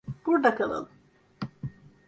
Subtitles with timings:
[0.25, 0.89] Burada kalalım.